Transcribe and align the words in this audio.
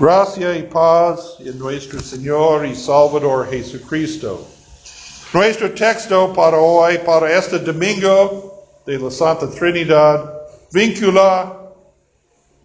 Gracia 0.00 0.56
y 0.56 0.62
paz 0.62 1.38
en 1.40 1.58
nuestro 1.58 1.98
Señor 1.98 2.64
y 2.64 2.76
Salvador 2.76 3.48
Jesucristo. 3.50 4.46
Nuestro 5.34 5.72
texto 5.72 6.32
para 6.32 6.56
hoy, 6.56 6.98
para 6.98 7.36
este 7.36 7.58
domingo 7.58 8.64
de 8.86 8.96
la 8.96 9.10
Santa 9.10 9.50
Trinidad, 9.50 10.40
vincula 10.70 11.72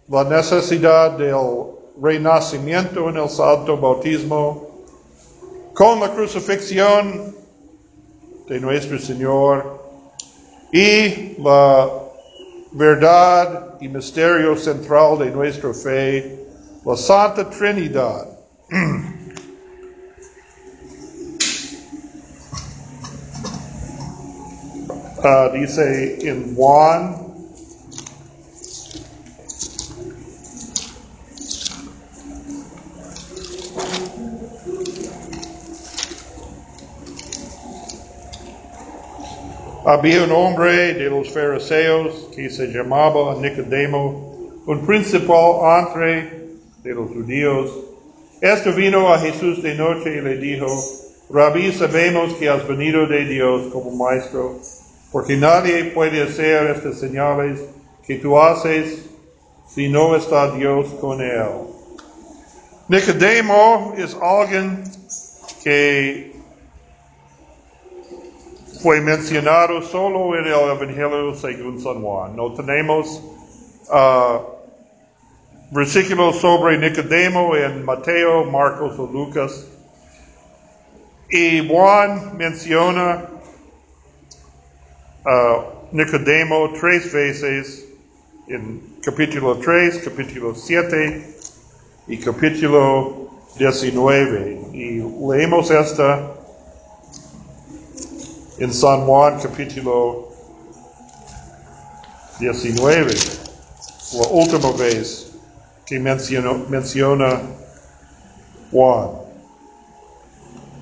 la 0.06 0.24
necesidad 0.24 1.18
del 1.18 1.74
renacimiento 2.00 3.08
en 3.08 3.16
el 3.16 3.28
Santo 3.28 3.76
Bautismo 3.78 4.84
con 5.74 5.98
la 5.98 6.14
crucifixión 6.14 7.34
de 8.46 8.60
nuestro 8.60 8.96
Señor 8.96 9.82
y 10.72 11.34
la 11.42 11.90
verdad 12.70 13.74
y 13.80 13.88
misterio 13.88 14.56
central 14.56 15.18
de 15.18 15.32
nuestra 15.32 15.74
fe, 15.74 16.43
la 16.84 16.96
Santa 16.96 17.48
Trinidad. 17.48 18.28
Uh, 25.24 25.48
dice 25.54 26.18
Juan 26.54 27.24
Había 39.86 40.24
un 40.24 40.32
hombre 40.32 40.94
de 40.94 41.10
los 41.10 41.30
fariseos 41.30 42.30
que 42.34 42.48
se 42.50 42.68
llamaba 42.68 43.36
Nicodemo, 43.40 44.62
un 44.66 44.86
principal 44.86 45.86
entre 45.86 46.43
de 46.84 46.94
los 46.94 47.10
judíos. 47.10 47.70
Este 48.42 48.70
vino 48.72 49.12
a 49.12 49.18
Jesús 49.18 49.62
de 49.62 49.74
noche 49.74 50.18
y 50.18 50.20
le 50.20 50.36
dijo, 50.36 50.66
Rabí, 51.30 51.72
sabemos 51.72 52.34
que 52.34 52.50
has 52.50 52.68
venido 52.68 53.06
de 53.06 53.24
Dios 53.24 53.72
como 53.72 53.90
maestro, 53.90 54.60
porque 55.10 55.34
nadie 55.36 55.84
puede 55.86 56.22
hacer 56.22 56.76
estas 56.76 57.00
señales 57.00 57.58
que 58.06 58.16
tú 58.16 58.38
haces 58.38 59.06
si 59.66 59.88
no 59.88 60.14
está 60.14 60.50
Dios 60.50 60.88
con 61.00 61.22
él. 61.22 61.48
Nicodemo 62.88 63.94
es 63.96 64.14
alguien 64.20 64.84
que 65.62 66.34
fue 68.82 69.00
mencionado 69.00 69.80
solo 69.80 70.36
en 70.38 70.44
el 70.44 70.52
Evangelio 70.52 71.34
según 71.34 71.80
San 71.80 72.02
Juan. 72.02 72.36
No 72.36 72.52
tenemos 72.52 73.22
uh, 73.88 74.53
versículos 75.74 76.40
sobre 76.40 76.78
Nicodemo 76.78 77.56
en 77.56 77.84
Mateo, 77.84 78.44
Marcos 78.44 78.96
o 78.96 79.06
Lucas. 79.06 79.66
Y 81.28 81.66
Juan 81.66 82.36
menciona 82.36 83.24
uh, 85.26 85.90
Nicodemo 85.90 86.72
tres 86.78 87.12
veces 87.12 87.86
en 88.46 88.98
capítulo 89.02 89.58
3, 89.58 89.98
capítulo 90.04 90.54
7 90.54 91.36
y 92.06 92.18
capítulo 92.18 93.30
19. 93.58 94.68
Y 94.72 95.02
leemos 95.28 95.72
esta 95.72 96.34
en 98.58 98.72
San 98.72 99.06
Juan 99.06 99.40
capítulo 99.40 100.28
19, 102.38 103.14
la 104.12 104.28
última 104.28 104.70
vez 104.72 105.23
que 105.86 105.98
menciona 105.98 107.42
Juan. 108.70 109.10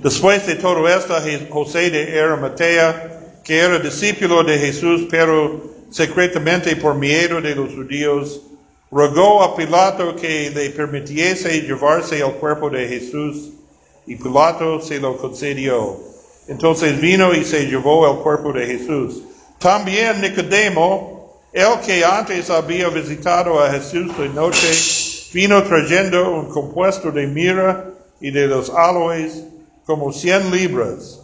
Después 0.02 0.46
de 0.46 0.56
todo 0.56 0.88
esto, 0.88 1.14
José 1.50 1.90
de 1.90 2.20
Arimatea, 2.20 3.20
que 3.44 3.58
era 3.58 3.78
discípulo 3.78 4.42
de 4.42 4.58
Jesús, 4.58 5.06
pero 5.10 5.70
secretamente 5.90 6.74
por 6.76 6.94
miedo 6.94 7.40
de 7.40 7.54
los 7.54 7.72
judíos, 7.74 8.40
rogó 8.90 9.42
a 9.42 9.56
Pilato 9.56 10.16
que 10.16 10.50
le 10.50 10.70
permitiese 10.70 11.60
llevarse 11.62 12.20
el 12.20 12.32
cuerpo 12.32 12.68
de 12.70 12.88
Jesús, 12.88 13.50
y 14.06 14.16
Pilato 14.16 14.80
se 14.80 14.98
lo 14.98 15.16
concedió. 15.16 16.00
Entonces 16.48 17.00
vino 17.00 17.32
y 17.34 17.44
se 17.44 17.66
llevó 17.66 18.10
el 18.10 18.18
cuerpo 18.18 18.52
de 18.52 18.66
Jesús. 18.66 19.22
También 19.58 20.20
Nicodemo, 20.20 21.11
el 21.52 21.80
que 21.80 22.04
antes 22.04 22.48
había 22.50 22.88
visitado 22.88 23.62
a 23.62 23.70
Jesús 23.70 24.16
de 24.16 24.28
noche, 24.30 24.70
vino 25.32 25.62
trayendo 25.62 26.34
un 26.34 26.46
compuesto 26.46 27.10
de 27.10 27.26
mira 27.26 27.90
y 28.20 28.30
de 28.30 28.46
los 28.46 28.70
aloes 28.70 29.44
como 29.84 30.12
cien 30.12 30.50
libras. 30.50 31.20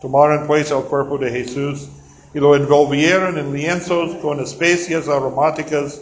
Tomaron 0.00 0.46
pues 0.46 0.70
el 0.70 0.82
cuerpo 0.84 1.18
de 1.18 1.30
Jesús 1.30 1.88
y 2.32 2.38
lo 2.38 2.54
envolvieron 2.54 3.36
en 3.38 3.52
lienzos 3.52 4.14
con 4.16 4.40
especias 4.40 5.08
aromáticas, 5.08 6.00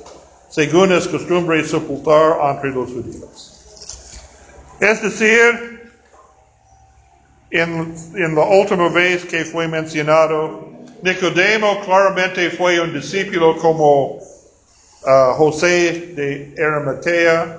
según 0.51 0.93
es 0.93 1.09
costumbre 1.09 1.65
sepultar 1.65 2.39
entre 2.51 2.71
los 2.71 2.91
judíos. 2.91 3.55
Es 4.81 5.03
decir, 5.03 5.79
en, 7.51 8.35
la 8.35 8.45
última 8.45 8.89
vez 8.89 9.25
que 9.25 9.45
fue 9.45 9.67
mencionado, 9.67 10.68
Nicodemo 11.03 11.81
claramente 11.85 12.51
fue 12.51 12.81
un 12.81 12.93
discípulo 12.93 13.57
como 13.57 14.17
uh, 14.17 15.35
José 15.37 16.13
de 16.15 16.55
Arimatea. 16.61 17.57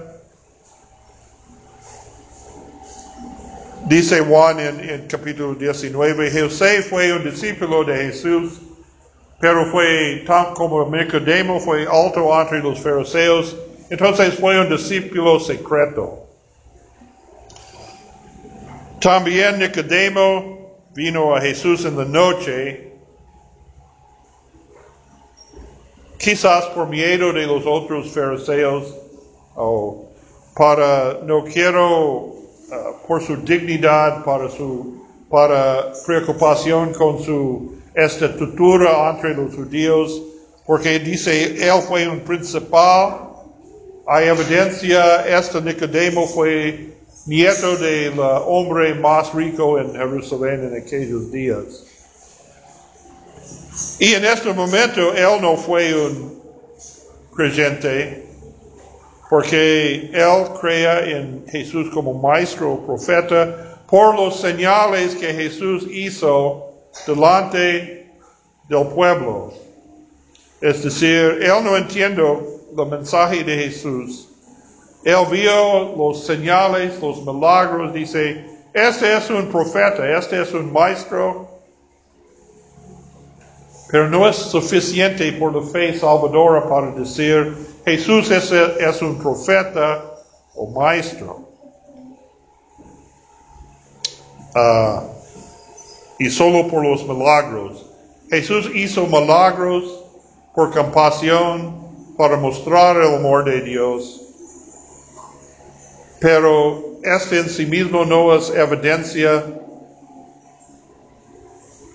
Dice 3.85 4.19
Juan 4.19 4.59
en, 4.59 4.89
en, 4.89 5.07
capítulo 5.07 5.55
19, 5.55 6.31
José 6.41 6.83
fue 6.83 7.13
un 7.13 7.23
discípulo 7.23 7.85
de 7.85 7.95
Jesús, 8.07 8.59
pero 9.39 9.65
fue 9.71 10.23
tan 10.27 10.53
como 10.53 10.85
Nicodemo, 10.93 11.61
fue 11.61 11.87
alto 11.89 12.29
entre 12.41 12.59
los 12.59 12.81
fariseos, 12.81 13.55
entonces 13.89 14.35
fue 14.35 14.59
un 14.59 14.69
discípulo 14.69 15.39
secreto. 15.39 16.27
También 18.99 19.59
Nicodemo 19.59 20.75
vino 20.93 21.33
a 21.33 21.41
Jesús 21.41 21.85
en 21.85 21.97
la 21.97 22.05
noche, 22.05 22.88
quizás 26.19 26.65
por 26.75 26.87
miedo 26.89 27.31
de 27.31 27.47
los 27.47 27.65
otros 27.65 28.11
fariseos, 28.11 28.93
o 29.55 30.05
para, 30.53 31.19
no 31.23 31.45
quiero, 31.45 32.25
uh, 32.25 33.07
por 33.07 33.23
su 33.23 33.37
dignidad, 33.37 34.23
para 34.25 34.49
su, 34.49 35.01
para 35.29 35.93
preocupación 36.05 36.93
con 36.93 37.23
su 37.23 37.75
estatura 37.95 39.09
entre 39.11 39.33
los 39.33 39.55
judíos, 39.55 40.21
porque 40.67 40.99
dice, 40.99 41.65
él 41.65 41.81
fue 41.87 42.07
un 42.07 42.19
principal, 42.19 43.29
hay 44.05 44.27
evidencia, 44.27 45.25
este 45.27 45.61
Nicodemo 45.61 46.27
fue 46.27 46.93
nieto 47.25 47.77
del 47.77 48.19
hombre 48.19 48.93
más 48.95 49.33
rico 49.33 49.79
en 49.79 49.93
Jerusalén 49.93 50.65
en 50.65 50.81
aquellos 50.81 51.31
días. 51.31 51.85
Y 53.99 54.13
en 54.13 54.25
este 54.25 54.53
momento 54.53 55.13
él 55.13 55.41
no 55.41 55.57
fue 55.57 55.93
un 55.93 56.41
creyente 57.35 58.25
porque 59.29 60.09
él 60.11 60.43
crea 60.59 61.05
en 61.05 61.45
Jesús 61.47 61.89
como 61.93 62.13
maestro, 62.13 62.83
profeta, 62.85 63.83
por 63.87 64.15
los 64.15 64.39
señales 64.39 65.15
que 65.15 65.33
Jesús 65.33 65.85
hizo 65.91 66.73
delante 67.05 68.11
del 68.67 68.87
pueblo. 68.87 69.53
Es 70.61 70.83
decir, 70.83 71.39
él 71.41 71.63
no 71.63 71.77
entiende 71.77 72.23
el 72.75 72.85
mensaje 72.87 73.43
de 73.43 73.65
Jesús 73.65 74.29
él 75.03 75.25
vio 75.31 75.95
los 75.95 76.25
señales, 76.25 76.99
los 77.01 77.25
milagros, 77.25 77.93
dice, 77.93 78.45
este 78.73 79.15
es 79.15 79.29
un 79.29 79.47
profeta, 79.47 80.09
este 80.17 80.41
es 80.41 80.51
un 80.53 80.73
maestro, 80.73 81.58
pero 83.91 84.09
no 84.09 84.27
es 84.27 84.35
suficiente 84.35 85.31
por 85.33 85.55
la 85.55 85.61
fe 85.61 85.97
salvadora 85.97 86.67
para 86.67 86.91
decir, 86.91 87.55
Jesús 87.85 88.29
es, 88.31 89.01
un 89.01 89.17
profeta 89.17 90.05
o 90.55 90.67
maestro. 90.67 91.47
Uh, 94.55 95.01
y 96.19 96.29
solo 96.29 96.67
por 96.67 96.83
los 96.83 97.07
milagros. 97.07 97.85
Jesús 98.29 98.69
hizo 98.73 99.05
milagros 99.05 100.03
por 100.53 100.71
compasión, 100.71 101.87
para 102.17 102.35
mostrar 102.35 102.97
el 102.97 103.15
amor 103.15 103.45
de 103.45 103.61
Dios 103.61 104.29
pero 106.19 106.99
este 107.01 107.39
en 107.39 107.49
sí 107.49 107.65
mismo 107.65 108.03
no 108.05 108.35
es 108.35 108.49
evidencia 108.49 109.45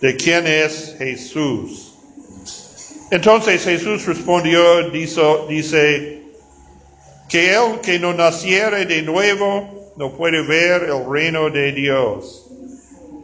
de 0.01 0.17
quién 0.17 0.47
es 0.47 0.97
Jesús. 0.99 1.84
Entonces 3.11 3.65
Jesús 3.65 4.07
respondió, 4.07 4.91
dice, 4.91 5.23
dice 5.49 6.23
que 7.29 7.55
el 7.55 7.81
que 7.81 7.99
no 7.99 8.15
naciere 8.15 8.87
de 8.87 9.03
nuevo 9.03 9.93
no 9.97 10.13
puede 10.13 10.43
ver 10.43 10.85
el 10.85 11.05
reino 11.09 11.51
de 11.51 11.73
Dios. 11.73 12.47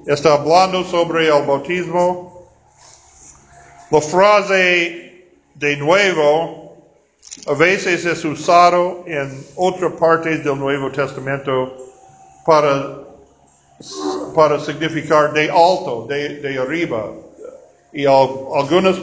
Está 0.06 0.34
hablando 0.34 0.84
sobre 0.84 1.26
el 1.26 1.44
bautismo. 1.46 2.48
La 3.90 4.00
frase 4.00 5.26
de 5.54 5.76
nuevo 5.76 6.76
a 7.46 7.54
veces 7.54 8.04
es 8.04 8.24
usado 8.24 9.04
en 9.06 9.44
otras 9.56 9.92
partes 9.94 10.44
del 10.44 10.58
Nuevo 10.58 10.90
Testamento 10.90 11.76
para, 12.46 13.00
para 14.34 14.60
significar 14.60 15.32
de 15.32 15.50
alto, 15.50 16.06
de 16.08 16.58
arriba. 16.58 17.12
Y 17.92 18.06
algunas, 18.06 18.96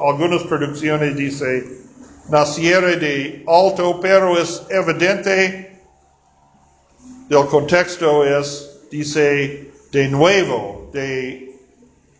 algunas 0.00 0.46
traducciones 0.46 1.16
dice 1.16 1.64
naciere 2.28 2.96
de 2.96 3.44
alto, 3.46 4.00
pero 4.00 4.40
es 4.40 4.62
evidente 4.70 5.80
del 7.28 7.46
contexto 7.46 8.24
es, 8.24 8.80
dice, 8.90 9.70
de 9.92 10.08
nuevo, 10.08 10.90
de 10.92 11.54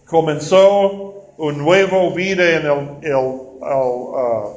comenzó 0.06 1.14
un 1.36 1.58
nuevo 1.58 2.12
vida 2.12 2.56
en 2.56 2.66
el, 2.66 2.88
el, 3.02 3.14
uh, 3.14 4.56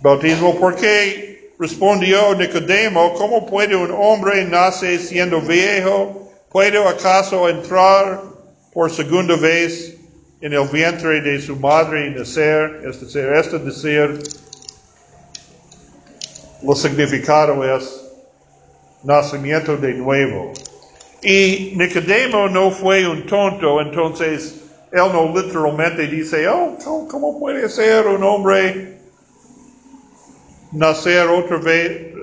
bautismo, 0.00 0.56
porque 0.58 1.52
respondió 1.58 2.34
Nicodemo, 2.34 3.14
¿cómo 3.14 3.46
puede 3.46 3.76
un 3.76 3.92
hombre 3.92 4.44
nacer 4.44 4.98
siendo 4.98 5.40
viejo? 5.40 6.30
¿Puede 6.50 6.78
acaso 6.86 7.48
entrar 7.48 8.20
por 8.72 8.90
segunda 8.90 9.36
vez 9.36 9.96
en 10.40 10.52
el 10.52 10.66
vientre 10.68 11.20
de 11.20 11.40
su 11.40 11.56
madre 11.56 12.06
y 12.06 12.10
nacer, 12.10 12.82
es 12.84 13.00
decir, 13.00 13.26
este 13.34 13.58
decir, 13.58 14.18
lo 16.62 16.74
significado 16.74 17.62
es 17.76 18.02
nacimiento 19.04 19.76
de 19.76 19.94
nuevo. 19.94 20.52
Y 21.22 21.74
Nicodemo 21.76 22.48
no 22.48 22.70
fue 22.70 23.06
un 23.06 23.26
tonto, 23.26 23.80
entonces 23.80 24.60
él 24.90 25.12
no 25.12 25.32
literalmente 25.34 26.06
dice, 26.08 26.48
oh, 26.48 26.76
¿cómo 27.08 27.38
puede 27.38 27.68
ser 27.68 28.06
un 28.06 28.24
hombre 28.24 28.98
nacer 30.72 31.28
otra 31.28 31.58
vez? 31.58 32.14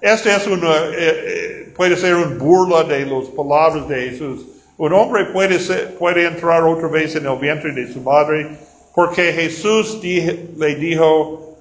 Este 0.00 0.34
es 0.34 0.46
una, 0.46 0.76
eh, 0.76 0.94
eh, 0.98 1.72
puede 1.76 1.96
ser 1.96 2.14
un 2.16 2.38
burla 2.38 2.82
de 2.84 3.06
las 3.06 3.26
palabras 3.28 3.88
de 3.88 4.10
Jesús. 4.10 4.53
Un 4.76 4.92
hombre 4.92 5.26
puede, 5.26 5.58
puede 5.98 6.26
entrar 6.26 6.64
otra 6.64 6.88
vez 6.88 7.14
en 7.14 7.26
el 7.26 7.38
vientre 7.38 7.72
de 7.72 7.92
su 7.92 8.00
madre 8.00 8.58
porque 8.94 9.32
Jesús 9.32 10.00
le 10.02 10.74
dijo, 10.76 11.56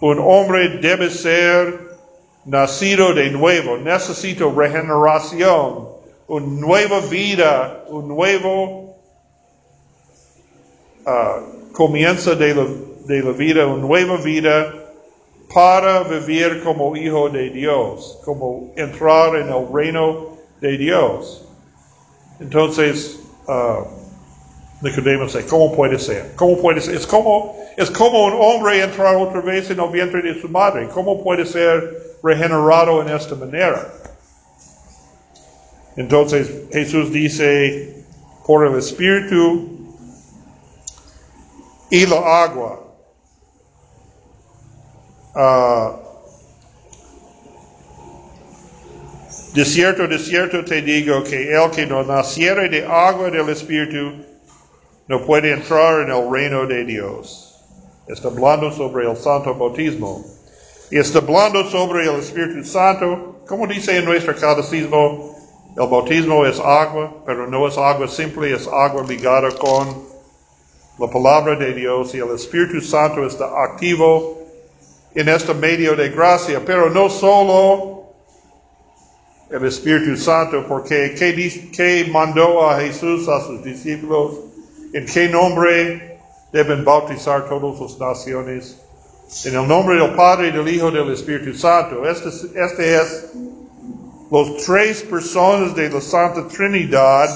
un 0.00 0.18
hombre 0.18 0.78
debe 0.80 1.08
ser 1.08 1.86
nacido 2.44 3.14
de 3.14 3.30
nuevo, 3.30 3.76
necesito 3.78 4.52
regeneración, 4.52 5.88
una 6.26 6.46
nueva 6.46 7.00
vida, 7.00 7.84
un 7.88 8.08
nuevo 8.08 8.96
uh, 11.06 11.72
comienzo 11.72 12.34
de 12.34 12.54
la, 12.54 12.66
de 13.04 13.22
la 13.22 13.30
vida, 13.30 13.66
una 13.66 13.82
nueva 13.82 14.16
vida 14.16 14.74
para 15.54 16.02
vivir 16.02 16.62
como 16.64 16.96
hijo 16.96 17.28
de 17.30 17.50
Dios, 17.50 18.20
como 18.24 18.72
entrar 18.76 19.36
en 19.36 19.48
el 19.48 19.72
reino 19.72 20.36
de 20.60 20.76
Dios. 20.76 21.45
Entonces, 22.40 23.18
uh, 23.48 23.84
Nicodemo 24.82 25.24
dice, 25.24 25.46
¿cómo 25.46 25.74
puede 25.74 25.98
ser? 25.98 26.32
¿Cómo 26.36 26.58
puede 26.58 26.80
ser? 26.80 26.96
Es 26.96 27.06
como, 27.06 27.56
es 27.76 27.90
como 27.90 28.26
un 28.26 28.34
hombre 28.38 28.82
entrar 28.82 29.16
otra 29.16 29.40
vez 29.40 29.70
en 29.70 29.80
el 29.80 29.90
vientre 29.90 30.22
de 30.22 30.40
su 30.40 30.48
madre. 30.48 30.88
¿Cómo 30.88 31.22
puede 31.22 31.46
ser 31.46 32.16
regenerado 32.22 33.02
en 33.02 33.08
esta 33.08 33.34
manera? 33.34 33.88
Entonces 35.96 36.50
Jesús 36.72 37.10
dice, 37.10 38.04
por 38.46 38.66
el 38.66 38.78
Espíritu 38.78 39.68
y 41.90 42.06
la 42.06 42.42
agua. 42.44 42.82
Uh, 45.34 46.05
De 49.56 49.64
cierto, 49.64 50.06
de 50.06 50.18
cierto 50.18 50.62
te 50.66 50.82
digo 50.82 51.24
que 51.24 51.50
el 51.50 51.70
que 51.70 51.86
no 51.86 52.02
naciere 52.02 52.68
de 52.68 52.84
agua 52.84 53.30
del 53.30 53.48
Espíritu 53.48 54.22
no 55.08 55.24
puede 55.24 55.50
entrar 55.50 56.02
en 56.02 56.10
el 56.10 56.30
reino 56.30 56.66
de 56.66 56.84
Dios. 56.84 57.58
Está 58.06 58.28
hablando 58.28 58.70
sobre 58.70 59.10
el 59.10 59.16
santo 59.16 59.54
bautismo. 59.54 60.22
Y 60.90 60.98
está 60.98 61.20
hablando 61.20 61.64
sobre 61.70 62.04
el 62.04 62.20
Espíritu 62.20 62.68
Santo. 62.68 63.40
Como 63.48 63.66
dice 63.66 63.96
en 63.96 64.04
nuestro 64.04 64.36
catecismo, 64.36 65.34
el 65.74 65.88
bautismo 65.88 66.44
es 66.44 66.60
agua, 66.60 67.22
pero 67.24 67.46
no 67.46 67.66
es 67.66 67.78
agua 67.78 68.06
simple, 68.08 68.52
es 68.52 68.68
agua 68.68 69.06
ligada 69.08 69.48
con 69.52 69.88
la 70.98 71.08
palabra 71.08 71.56
de 71.56 71.72
Dios 71.72 72.14
y 72.14 72.18
el 72.18 72.28
Espíritu 72.34 72.82
Santo 72.82 73.26
está 73.26 73.46
activo 73.64 74.36
en 75.14 75.30
este 75.30 75.54
medio 75.54 75.96
de 75.96 76.10
gracia, 76.10 76.60
pero 76.62 76.90
no 76.90 77.08
solo 77.08 78.05
el 79.50 79.64
Espíritu 79.64 80.16
Santo, 80.16 80.64
porque 80.66 81.14
¿qué, 81.16 82.08
mandó 82.10 82.68
a 82.68 82.80
Jesús 82.80 83.28
a 83.28 83.40
sus 83.44 83.62
discípulos? 83.62 84.40
¿En 84.92 85.06
qué 85.06 85.28
nombre 85.28 86.18
deben 86.52 86.84
bautizar 86.84 87.48
todas 87.48 87.80
las 87.80 87.98
naciones? 87.98 88.76
En 89.44 89.56
el 89.56 89.66
nombre 89.66 89.96
del 89.96 90.14
Padre, 90.14 90.50
del 90.50 90.68
Hijo, 90.68 90.90
del 90.90 91.12
Espíritu 91.12 91.56
Santo. 91.56 92.08
Este, 92.08 92.28
este 92.28 92.96
es 92.96 93.26
los 94.30 94.56
tres 94.64 95.02
personas 95.02 95.74
de 95.74 95.90
la 95.90 96.00
Santa 96.00 96.46
Trinidad 96.48 97.28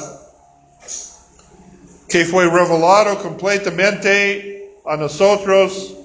que 2.09 2.25
fue 2.25 2.45
revelado 2.47 3.19
completamente 3.23 4.79
a 4.85 4.97
nosotros 4.97 5.97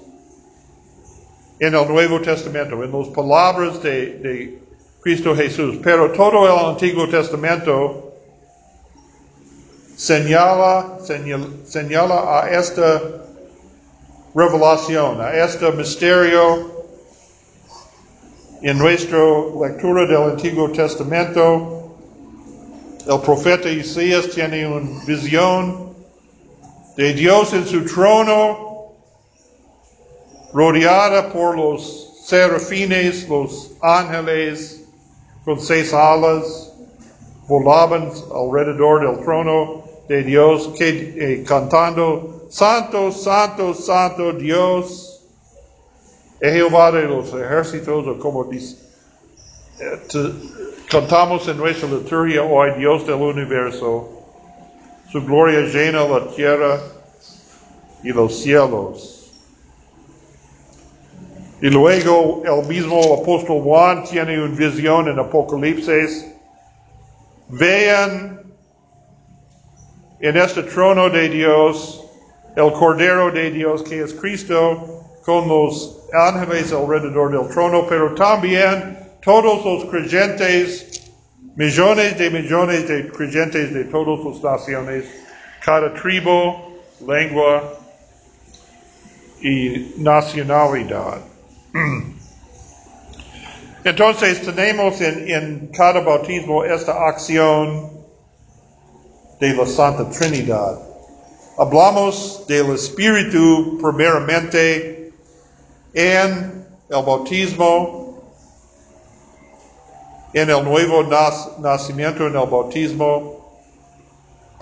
en 1.58 1.74
el 1.74 1.88
Nuevo 1.88 2.22
Testamento, 2.22 2.84
en 2.84 2.92
las 2.92 3.08
palabras 3.08 3.82
de 3.82 4.65
Cristo 5.06 5.36
Jesús. 5.36 5.78
Pero 5.84 6.12
todo 6.14 6.48
el 6.48 6.66
Antiguo 6.66 7.08
Testamento 7.08 8.12
señala, 9.96 10.98
señala 11.64 12.40
a 12.40 12.50
esta 12.50 13.04
revelación, 14.34 15.22
a 15.22 15.32
este 15.32 15.72
misterio 15.74 16.72
en 18.64 18.80
nuestra 18.80 19.20
lectura 19.62 20.08
del 20.08 20.32
Antiguo 20.32 20.72
Testamento. 20.72 21.96
El 23.08 23.22
profeta 23.22 23.70
Isaías 23.70 24.28
tiene 24.32 24.66
una 24.66 25.06
visión 25.06 25.94
de 26.98 27.14
Dios 27.14 27.54
en 27.54 27.68
su 27.68 27.86
trono, 27.86 28.88
rodeada 30.52 31.32
por 31.32 31.56
los 31.56 32.24
serafines, 32.26 33.30
los 33.30 33.70
ángeles, 33.84 34.82
con 35.46 35.60
seis 35.60 35.94
alas, 35.94 36.74
volaban 37.48 38.12
alrededor 38.34 39.08
del 39.08 39.24
trono 39.24 39.84
de 40.10 40.24
Dios, 40.24 40.72
que, 40.76 40.90
eh, 41.18 41.44
cantando, 41.44 42.48
Santo, 42.50 43.12
Santo, 43.12 43.74
Santo 43.74 44.34
Dios, 44.34 45.22
Jehová 46.42 46.92
de 46.92 47.04
los 47.04 47.28
ejércitos, 47.34 48.08
o 48.08 48.20
como 48.20 48.44
dice, 48.46 48.78
eh, 49.80 50.32
cantamos 50.90 51.48
en 51.48 51.58
nuestra 51.58 51.90
liturgia 51.90 52.44
hoy, 52.44 52.72
Dios 52.78 53.06
del 53.06 53.16
universo, 53.16 54.10
su 55.12 55.24
gloria 55.24 55.62
llena 55.62 56.08
la 56.08 56.28
tierra 56.30 56.80
y 58.04 58.10
los 58.10 58.42
cielos. 58.42 59.15
Y 61.62 61.70
luego 61.70 62.44
el 62.46 62.68
mismo 62.68 63.22
apóstol 63.22 63.62
Juan 63.62 64.04
tiene 64.04 64.42
una 64.42 64.56
visión 64.56 65.08
en 65.08 65.18
Apocalipsis. 65.20 66.28
Vean 67.48 68.42
en 70.20 70.38
este 70.38 70.64
trono 70.64 71.10
de 71.10 71.30
Dios 71.30 72.04
el 72.56 72.72
Cordero 72.74 73.32
de 73.32 73.52
Dios 73.52 73.84
que 73.84 74.02
es 74.02 74.14
Cristo 74.14 75.04
con 75.24 75.48
los 75.48 76.08
ángeles 76.14 76.72
alrededor 76.72 77.32
del 77.32 77.48
trono, 77.54 77.86
pero 77.88 78.14
también 78.16 78.98
todos 79.24 79.66
los 79.66 79.86
creyentes, 79.86 81.12
millones 81.56 82.18
de 82.18 82.30
millones 82.30 82.88
de 82.88 83.08
creyentes 83.08 83.74
de 83.74 83.86
todas 83.86 84.20
las 84.24 84.44
naciones, 84.44 85.06
cada 85.64 85.94
tribu, 85.94 86.54
lengua 87.08 87.74
y 89.42 89.94
nacionalidad. 89.98 91.35
Entonces 93.84 94.42
tenemos 94.42 95.00
en, 95.02 95.70
cada 95.72 96.00
bautismo 96.00 96.64
esta 96.64 97.08
acción 97.08 97.92
de 99.40 99.54
la 99.54 99.66
Santa 99.66 100.10
Trinidad. 100.10 100.80
Hablamos 101.58 102.46
del 102.48 102.74
Espíritu 102.74 103.78
primeramente 103.82 105.14
en 105.94 106.66
el 106.90 107.04
bautismo, 107.06 108.24
en 110.34 110.50
el 110.50 110.64
nuevo 110.64 111.04
nacimiento 111.60 112.26
en 112.28 112.36
el 112.38 112.50
bautismo, 112.50 113.54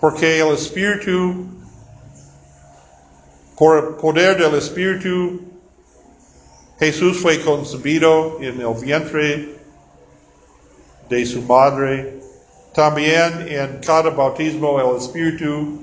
porque 0.01 0.41
el 0.41 0.53
Espíritu, 0.53 1.46
por 3.55 3.77
el 3.77 3.96
poder 3.96 4.38
del 4.38 4.55
Espíritu, 4.55 5.53
Jesús 6.80 7.22
fue 7.22 7.39
concebido 7.42 8.38
en 8.42 8.60
el 8.60 8.74
vientre 8.75 9.50
de 11.10 11.25
su 11.25 11.42
madre. 11.44 12.20
También 12.74 13.46
en 13.48 13.80
cada 13.86 14.10
bautismo 14.10 14.80
el 14.80 14.98
Espíritu 14.98 15.80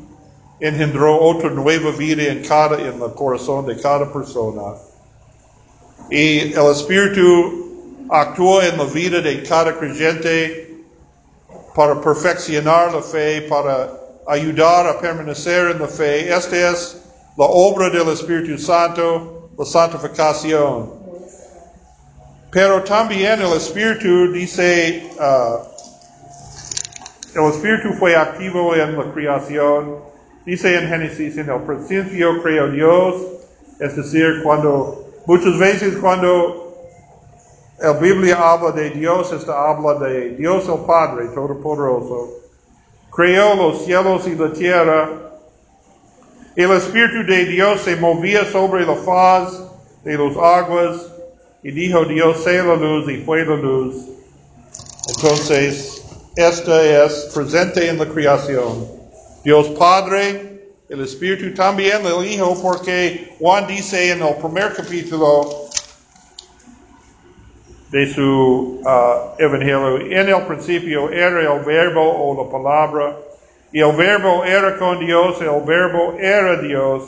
engendró 0.59 1.21
otra 1.21 1.51
nueva 1.51 1.91
vida 1.93 2.25
en 2.25 2.43
cada, 2.43 2.79
en 2.79 3.01
el 3.01 3.15
corazón 3.15 3.67
de 3.67 3.81
cada 3.81 4.13
persona. 4.13 4.75
Y 6.11 6.53
el 6.53 6.71
Espíritu 6.71 8.07
actúa 8.11 8.67
en 8.67 8.77
la 8.77 8.85
vida 8.85 9.21
de 9.21 9.43
cada 9.43 9.79
creyente 9.79 10.85
para 11.75 12.01
perfeccionar 12.01 12.93
la 12.93 13.01
fe, 13.01 13.43
para 13.43 13.93
ayudar 14.27 14.87
a 14.89 14.99
permanecer 14.99 15.71
en 15.71 15.79
la 15.79 15.87
fe. 15.87 16.33
Esta 16.35 16.73
es 16.73 17.01
la 17.37 17.47
obra 17.47 17.89
del 17.89 18.09
Espíritu 18.09 18.59
Santo, 18.59 19.40
la 19.61 19.67
santificación. 19.67 20.91
Pero 22.51 22.83
también 22.83 23.43
el 23.43 23.53
Espíritu 23.53 24.33
dice, 24.33 25.07
uh, 25.21 25.59
el 27.39 27.51
Espíritu 27.51 27.93
fue 27.99 28.17
activo 28.17 28.75
en 28.75 28.97
la 28.97 29.13
creación. 29.13 29.97
Dice 30.47 30.79
en 30.79 30.89
Génesis, 30.89 31.37
en 31.37 31.51
el 31.51 31.61
principio 31.61 32.43
creó 32.43 32.71
Dios, 32.71 33.17
es 33.79 33.95
decir, 33.95 34.41
cuando 34.43 35.05
muchas 35.27 35.59
veces 35.59 35.95
cuando 35.99 36.75
la 37.79 37.93
Biblia 37.93 38.39
habla 38.41 38.73
de 38.73 38.91
Dios, 38.91 39.31
esta 39.31 39.69
habla 39.69 39.95
de 40.07 40.37
Dios 40.37 40.67
el 40.69 40.87
Padre 40.87 41.27
Todopoderoso. 41.35 42.31
Creó 43.11 43.55
los 43.57 43.85
cielos 43.85 44.27
y 44.27 44.35
la 44.37 44.53
tierra. 44.55 45.30
El 46.61 46.73
Espíritu 46.73 47.25
de 47.25 47.47
Dios 47.47 47.81
se 47.81 47.97
movía 47.97 48.45
sobre 48.45 48.85
la 48.85 48.95
faz 48.95 49.51
de 50.05 50.19
las 50.19 50.37
aguas 50.37 51.07
y 51.63 51.71
dijo 51.71 52.05
Dios 52.05 52.45
sea 52.45 52.63
la 52.63 52.75
luz 52.75 53.11
y 53.11 53.17
fue 53.23 53.47
la 53.47 53.57
luz. 53.57 53.97
Entonces, 55.09 56.05
esta 56.37 57.07
es 57.07 57.31
presente 57.33 57.89
en 57.89 57.97
la 57.97 58.05
creación. 58.05 58.87
Dios 59.43 59.69
Padre, 59.69 60.75
el 60.91 61.01
Espíritu 61.01 61.55
también, 61.55 62.05
el 62.05 62.27
Hijo, 62.27 62.61
porque 62.61 63.35
Juan 63.39 63.67
dice 63.67 64.13
en 64.13 64.23
el 64.23 64.35
primer 64.35 64.75
capítulo 64.75 65.49
de 67.91 68.13
su 68.13 68.83
uh, 68.85 69.43
Evangelio, 69.43 69.97
en 69.97 70.29
el 70.29 70.43
principio 70.43 71.11
era 71.11 71.41
el 71.41 71.65
verbo 71.65 72.03
o 72.03 72.45
la 72.45 72.51
palabra, 72.51 73.17
y 73.73 73.81
el 73.81 73.93
verbo 73.97 74.45
era 74.45 74.77
con 74.79 74.99
Dios, 74.99 75.41
el 75.41 75.63
verbo 75.65 76.15
era 76.19 76.61
Dios. 76.61 77.05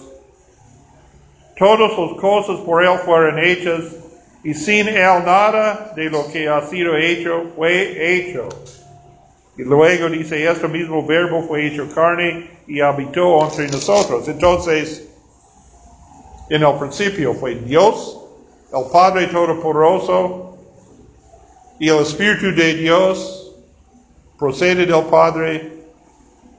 Todas 1.59 1.97
las 1.99 2.21
cosas 2.21 2.61
por 2.61 2.85
Él 2.85 2.99
fueron 3.05 3.39
hechas, 3.39 3.85
y 4.45 4.55
sin 4.55 4.89
Él 4.89 5.25
nada 5.25 5.93
de 5.97 6.11
lo 6.11 6.27
que 6.31 6.49
ha 6.49 6.63
sido 6.69 6.97
hecho 6.97 7.45
fue 7.57 8.17
hecho. 8.17 8.49
Y 9.57 9.63
luego 9.63 10.09
dice, 10.09 10.49
este 10.49 10.67
mismo 10.69 11.05
verbo 11.05 11.43
fue 11.43 11.67
hecho 11.67 11.87
carne 11.95 12.51
y 12.67 12.81
habitó 12.81 13.45
entre 13.45 13.69
nosotros. 13.69 14.27
Entonces, 14.29 15.09
en 16.49 16.63
el 16.63 16.75
principio 16.79 17.35
fue 17.35 17.57
Dios, 17.57 18.19
el 18.73 18.91
Padre 18.91 19.27
Todopoderoso, 19.27 20.57
y 21.79 21.89
el 21.89 21.99
Espíritu 21.99 22.55
de 22.55 22.75
Dios 22.75 23.57
procede 24.39 24.87
del 24.87 25.05
Padre. 25.05 25.72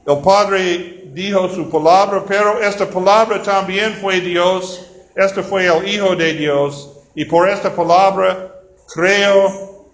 El 0.05 0.19
Padre 0.19 1.05
dijo 1.13 1.47
su 1.49 1.69
palabra, 1.69 2.23
pero 2.27 2.61
esta 2.61 2.89
palabra 2.89 3.41
también 3.41 3.93
fue 4.01 4.19
Dios. 4.19 4.85
Este 5.15 5.41
fue 5.41 5.65
el 5.65 5.87
Hijo 5.87 6.15
de 6.15 6.33
Dios. 6.33 6.89
Y 7.15 7.25
por 7.25 7.47
esta 7.47 7.73
palabra 7.73 8.53
creo 8.93 9.85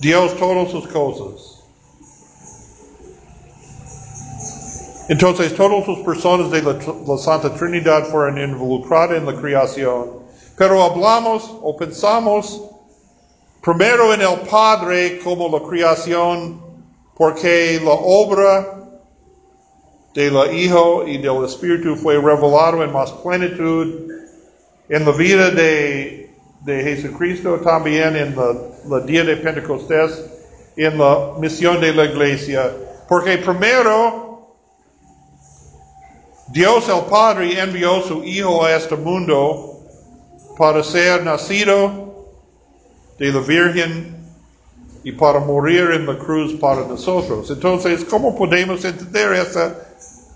Dios 0.00 0.36
todas 0.36 0.70
sus 0.70 0.86
cosas. 0.88 1.54
Entonces 5.08 5.54
todas 5.56 5.88
las 5.88 5.98
personas 6.00 6.50
de 6.50 6.62
la, 6.62 6.78
la, 7.06 7.16
Santa 7.16 7.54
Trinidad 7.54 8.04
fueron 8.08 8.38
involucradas 8.38 9.16
en 9.16 9.24
la 9.24 9.34
creación. 9.34 10.18
Pero 10.54 10.82
hablamos 10.82 11.50
o 11.62 11.74
pensamos 11.74 12.62
primero 13.62 14.12
en 14.12 14.20
el 14.20 14.40
Padre 14.50 15.18
como 15.20 15.48
la 15.48 15.66
creación, 15.66 16.67
porque 17.18 17.80
la 17.84 17.90
obra 17.90 18.74
del 20.14 20.54
Hijo 20.54 21.04
y 21.06 21.18
del 21.18 21.44
Espíritu 21.44 21.96
fue 21.96 22.14
revelado 22.14 22.84
en 22.84 22.92
más 22.92 23.10
plenitud 23.10 24.08
en 24.88 25.04
la 25.04 25.10
vida 25.10 25.50
de, 25.50 26.30
de 26.60 26.82
Jesucristo, 26.82 27.56
también 27.56 28.16
en 28.16 28.36
la, 28.36 28.54
la, 28.88 29.00
día 29.00 29.24
de 29.24 29.36
Pentecostés, 29.36 30.24
en 30.76 30.96
la 30.96 31.32
misión 31.38 31.80
de 31.80 31.92
la 31.92 32.04
iglesia. 32.04 32.72
Porque 33.08 33.36
primero, 33.38 34.54
Dios 36.46 36.88
el 36.88 37.04
Padre 37.10 37.60
envió 37.60 38.00
su 38.00 38.22
Hijo 38.22 38.64
a 38.64 38.76
este 38.76 38.94
mundo 38.94 39.80
para 40.56 40.84
ser 40.84 41.24
nacido 41.24 42.30
de 43.18 43.32
la 43.32 43.40
Virgen 43.40 44.17
y 45.08 45.12
para 45.12 45.40
morir 45.40 45.90
en 45.94 46.06
la 46.06 46.18
cruz 46.18 46.52
para 46.60 46.82
nosotros. 46.86 47.50
Entonces, 47.50 48.04
¿cómo 48.04 48.36
podemos 48.36 48.84
entender 48.84 49.32
eso? 49.32 49.72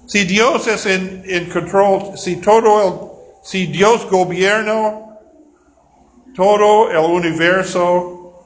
Si 0.07 0.25
Dios 0.25 0.67
es 0.67 0.87
en, 0.87 1.23
en 1.27 1.51
control, 1.51 2.17
si 2.17 2.37
todo 2.37 2.83
el 2.83 3.13
si 3.43 3.67
Dios 3.67 4.09
gobierna 4.09 4.99
todo 6.35 6.91
el 6.91 7.13
universo 7.13 8.45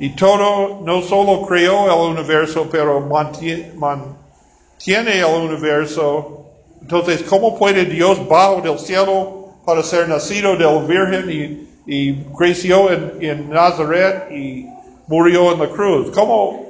y 0.00 0.16
todo, 0.16 0.80
no 0.82 1.02
solo 1.02 1.46
creó 1.46 1.84
el 1.86 2.16
universo, 2.16 2.66
pero 2.70 3.00
mantiene, 3.00 3.74
mantiene 3.74 5.18
el 5.18 5.50
universo, 5.50 6.46
entonces, 6.80 7.22
¿cómo 7.24 7.58
puede 7.58 7.84
Dios 7.84 8.26
bajo 8.26 8.62
del 8.62 8.78
cielo 8.78 9.48
para 9.66 9.82
ser 9.82 10.08
nacido 10.08 10.56
de 10.56 10.64
la 10.64 10.78
Virgen 10.78 11.30
y, 11.30 11.65
y 11.86 12.24
creció 12.36 12.90
en, 12.90 13.12
en, 13.20 13.50
Nazaret 13.50 14.30
y 14.30 14.66
murió 15.06 15.52
en 15.52 15.60
la 15.60 15.68
cruz? 15.68 16.10
¿Cómo, 16.12 16.66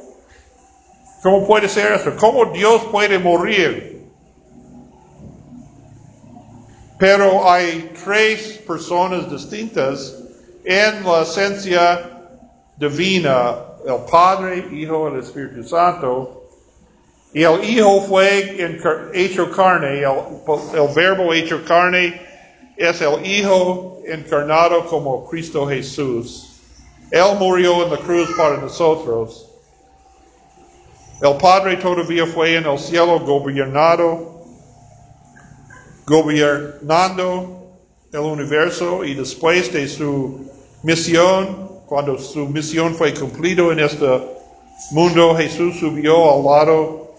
¿Cómo 1.23 1.46
puede 1.46 1.68
ser 1.68 1.92
eso? 1.92 2.14
¿Cómo 2.16 2.46
Dios 2.52 2.82
puede 2.92 3.18
morir? 3.18 3.96
Pero 6.99 7.50
hay 7.50 7.92
tres 8.04 8.62
personas 8.66 9.30
distintas 9.30 10.14
en 10.64 11.04
la 11.04 11.23
esencia 11.23 12.11
divina, 12.76 13.56
el 13.87 14.04
Padre, 14.11 14.66
Hijo, 14.73 15.08
el 15.08 15.20
Espíritu 15.20 15.62
Santo. 15.62 16.49
Y 17.32 17.42
el 17.42 17.62
Hijo 17.64 18.00
fue 18.02 18.56
hecho 19.12 19.50
carne, 19.50 20.00
el, 20.00 20.04
el, 20.04 20.94
verbo 20.94 21.35
hecho 21.35 21.62
carne 21.66 22.20
es 22.76 23.00
el 23.00 23.25
Hijo 23.25 23.99
encarnado 24.06 24.87
como 24.87 25.26
Cristo 25.26 25.66
Jesús. 25.66 26.61
Él 27.11 27.37
murió 27.38 27.85
en 27.85 27.92
la 27.92 27.99
cruz 27.99 28.28
para 28.37 28.59
nosotros. 28.59 29.49
El 31.23 31.37
Padre 31.38 31.76
todavía 31.76 32.26
fue 32.26 32.56
en 32.56 32.66
el 32.66 32.78
cielo 32.78 33.21
gobernado 33.21 34.37
gobernando 36.06 37.56
el 38.12 38.21
universo 38.21 39.04
y 39.04 39.14
después 39.14 39.73
de 39.73 39.88
su 39.88 40.49
misión, 40.83 41.68
cuando 41.87 42.18
su 42.18 42.47
misión 42.47 42.95
fue 42.95 43.12
cumplido 43.12 43.73
en 43.73 43.80
este 43.80 44.06
mundo, 44.92 45.35
Jesús 45.35 45.78
subió 45.80 46.33
al 46.33 46.45
lado 46.45 47.14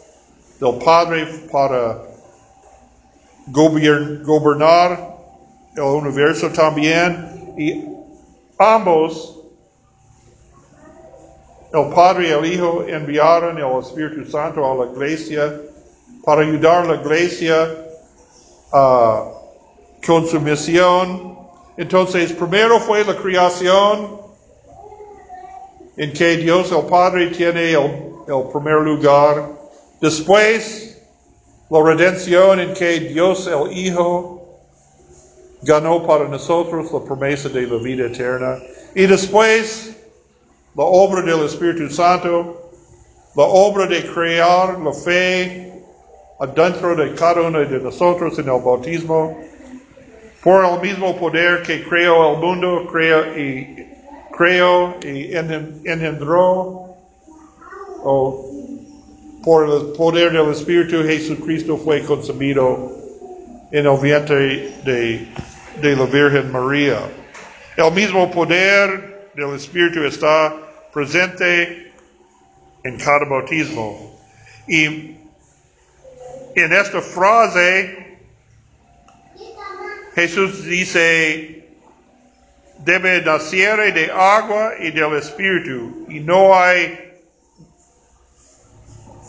del 0.59 0.75
Padre 0.83 1.25
para 1.51 2.01
gobernar 3.47 5.16
el 5.77 6.07
universo 6.07 6.50
también 6.50 7.53
y 7.57 7.86
ambos, 8.57 9.39
el 11.74 11.89
Padre 11.93 12.29
y 12.29 12.31
el 12.31 12.46
Hijo, 12.53 12.84
enviaron 12.88 13.57
el 13.57 13.79
Espíritu 13.79 14.29
Santo 14.29 14.65
a 14.65 14.86
la 14.86 14.91
iglesia 14.91 15.62
para 16.24 16.41
ayudar 16.41 16.86
a 16.86 16.96
la 16.96 17.01
iglesia 17.01 17.88
Uh, 18.72 19.31
con 20.05 20.27
su 20.27 20.41
misión. 20.41 21.38
Entonces, 21.77 22.34
primero 22.34 22.79
fue 22.81 23.05
la 23.05 23.15
creación, 23.15 24.19
en 25.96 26.12
que 26.12 26.38
Dios 26.38 26.72
el 26.72 26.86
Padre 26.86 27.27
tiene 27.27 27.72
el 27.72 28.43
primer 28.51 28.81
lugar. 28.81 29.50
Después, 30.01 31.01
la 31.69 31.81
redención 31.81 32.60
en 32.60 32.74
que 32.74 33.00
Dios 33.00 33.48
el 33.48 33.72
Hijo 33.72 34.37
ganó 35.61 36.05
para 36.05 36.27
nosotros 36.27 36.91
la 36.91 36.99
promesa 36.99 37.49
de 37.49 37.67
la 37.67 37.77
vida 37.77 38.05
eterna. 38.05 38.57
Y 38.95 39.05
después, 39.05 39.95
la 40.75 40.83
obra 40.83 41.21
del 41.21 41.45
Espíritu 41.45 41.89
Santo, 41.89 42.71
la 43.35 43.43
obra 43.43 43.85
de 43.87 44.05
crear 44.05 44.79
la 44.79 44.93
fe 44.93 45.83
adentro 46.39 46.95
de 46.95 47.13
cada 47.15 47.41
uno 47.41 47.59
de 47.59 47.79
nosotros 47.79 48.37
en 48.39 48.45
el 48.45 48.61
bautismo, 48.61 49.37
por 50.43 50.63
el 50.63 50.79
mismo 50.81 51.17
poder 51.17 51.63
que 51.63 51.83
creó 51.83 52.33
el 52.33 52.39
mundo, 52.39 52.87
creó 52.91 53.37
y, 53.37 53.87
creó 54.35 54.95
y 55.03 55.35
engendró, 55.35 56.95
o 58.03 58.45
por 59.43 59.69
el 59.69 59.93
poder 59.93 60.31
del 60.31 60.51
Espíritu, 60.51 61.03
Jesucristo 61.03 61.77
fue 61.77 62.03
concebido 62.03 62.96
en 63.71 63.86
el 63.86 63.97
vientre 63.97 64.74
de, 64.83 65.27
de 65.81 65.95
la 65.95 66.05
Virgen 66.05 66.51
María. 66.51 67.00
El 67.75 67.91
mismo 67.91 68.29
poder 68.31 69.29
del 69.36 69.55
Espíritu 69.55 70.03
está 70.03 70.55
presente 70.93 71.91
en 72.83 72.97
cada 72.97 73.25
bautismo. 73.25 74.19
Y 74.67 74.86
en 76.55 76.74
esta 76.74 77.01
frase, 77.01 78.17
Jesús 80.15 80.63
dice, 80.65 81.67
debe 82.79 83.21
nacer 83.21 83.93
de 83.93 84.12
agua 84.12 84.74
y 84.79 84.91
del 84.91 85.15
Espíritu. 85.17 86.05
Y 86.09 86.19
no 86.19 86.57
hay 86.57 86.97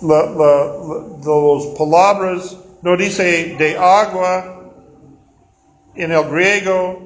la, 0.01 0.27
las 0.27 1.67
palabras, 1.77 2.57
no 2.83 2.97
dice 2.97 3.57
de 3.59 3.77
agua 3.77 4.73
en 5.95 6.13
el 6.13 6.25
griego. 6.31 7.05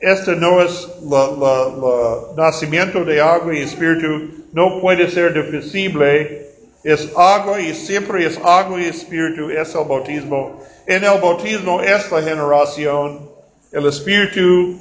Este 0.00 0.36
no 0.36 0.62
es 0.62 0.88
el 1.02 2.36
nacimiento 2.36 3.04
de 3.04 3.20
agua 3.20 3.54
y 3.54 3.62
espíritu, 3.62 4.44
no 4.52 4.80
puede 4.80 5.10
ser 5.10 5.34
divisible. 5.34 6.46
Es 6.84 7.10
agua 7.16 7.60
y 7.60 7.74
siempre 7.74 8.24
es 8.24 8.38
agua 8.38 8.80
y 8.80 8.84
espíritu, 8.84 9.50
es 9.50 9.74
el 9.74 9.84
bautismo. 9.84 10.62
En 10.86 11.02
el 11.02 11.20
bautismo 11.20 11.82
es 11.82 12.10
la 12.10 12.22
generación. 12.22 13.28
El 13.72 13.86
espíritu, 13.86 14.78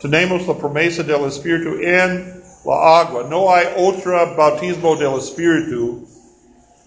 tenemos 0.00 0.46
la 0.46 0.54
promesa 0.54 1.02
del 1.02 1.24
espíritu 1.24 1.80
en 1.80 2.40
la 2.64 3.00
agua. 3.00 3.26
No 3.28 3.52
hay 3.52 3.66
otro 3.76 4.12
bautismo 4.36 4.96
del 4.96 5.18
Espíritu, 5.18 6.06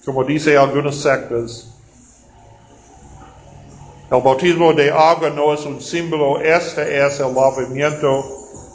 como 0.05 0.23
dice 0.23 0.57
algunas 0.57 0.95
sectas. 0.95 1.72
El 4.13 4.21
bautismo 4.21 4.73
de 4.73 4.91
agua 4.91 5.31
no 5.31 5.55
es 5.55 5.65
un 5.65 5.81
símbolo, 5.81 6.39
este 6.39 7.03
es 7.03 7.19
el 7.19 7.33
lavamiento 7.33 8.23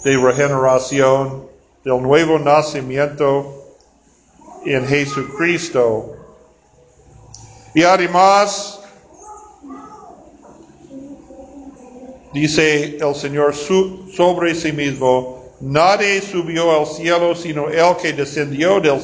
de 0.02 0.16
regeneración, 0.16 1.46
del 1.84 2.02
nuevo 2.02 2.40
nacimiento 2.40 3.76
en 4.64 4.84
Jesucristo. 4.84 6.16
Y 7.72 7.84
además, 7.84 8.80
dice 12.32 12.96
el 12.96 13.14
Señor 13.14 13.54
sobre 13.54 14.56
sí 14.56 14.72
mismo, 14.72 15.38
Nadie 15.60 16.20
subió 16.20 16.80
al 16.80 16.86
cielo 16.86 17.36
sino 17.36 17.68
el 17.68 17.96
que 17.98 18.12
descendió 18.12 18.80
del 18.80 19.00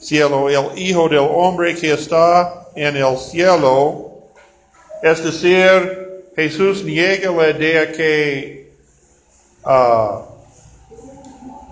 cielo, 0.00 0.50
el 0.50 0.78
Hijo 0.78 1.08
del 1.08 1.20
Hombre 1.20 1.74
que 1.74 1.94
está 1.94 2.68
en 2.74 2.98
el 2.98 3.16
cielo. 3.16 4.15
Es 5.02 5.22
decir, 5.22 6.24
Jesús 6.34 6.84
niega 6.84 7.30
la 7.30 7.50
idea 7.50 7.92
que 7.92 8.72
uh, 9.64 10.22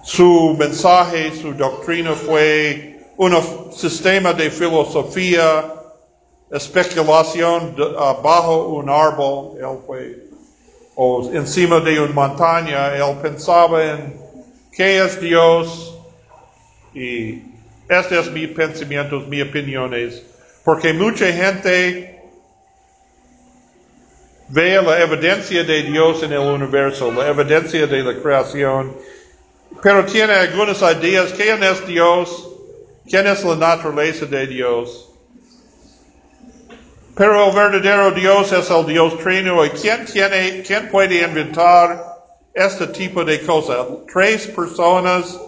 su 0.02 0.56
mensaje, 0.58 1.32
su 1.34 1.54
doctrina 1.54 2.12
fue 2.12 3.00
un 3.16 3.34
sistema 3.72 4.32
de 4.32 4.50
filosofía, 4.50 5.72
especulación 6.50 7.74
uh, 7.78 8.22
bajo 8.22 8.68
un 8.68 8.88
árbol. 8.88 9.58
Él 9.58 9.78
fue 9.87 10.24
o 10.96 11.30
encima 11.32 11.80
de 11.80 12.00
una 12.00 12.12
montaña, 12.12 12.94
él 12.96 13.16
pensaba 13.20 13.84
en 13.84 14.14
qué 14.72 15.04
es 15.04 15.20
Dios 15.20 15.98
y 16.94 17.42
estos 17.88 18.26
son 18.26 18.34
mis 18.34 18.48
pensamientos, 18.50 19.26
mis 19.26 19.42
opiniones, 19.42 20.22
porque 20.64 20.92
mucha 20.92 21.26
gente 21.32 22.13
ve 24.48 24.80
la 24.83 25.00
evidencia 25.02 25.64
de 25.64 25.83
Dios 25.83 26.22
en 26.22 26.33
el 26.33 26.40
universo, 26.40 27.11
la 27.12 27.28
evidencia 27.28 27.87
de 27.87 28.02
la 28.02 28.20
creación, 28.20 28.94
pero 29.83 30.04
tiene 30.04 30.33
algunas 30.33 30.80
ideas, 30.80 31.33
¿quién 31.33 31.62
es 31.62 31.87
Dios? 31.87 32.50
¿Quién 33.07 33.26
es 33.26 33.44
la 33.44 33.57
naturaleza 33.57 34.24
de 34.24 34.46
Dios? 34.46 35.11
Pero 37.14 37.48
el 37.48 37.54
verdadero 37.54 38.11
Dios 38.11 38.50
es 38.52 38.70
el 38.70 38.87
Dios 38.87 39.18
trino. 39.18 39.64
¿Y 39.64 39.70
quién, 39.70 40.04
tiene, 40.07 40.62
quién 40.66 40.88
puede 40.88 41.22
inventar 41.22 42.02
este 42.52 42.87
tipo 42.88 43.24
de 43.24 43.40
cosas? 43.42 43.87
Tres 44.12 44.48
personas, 44.48 45.38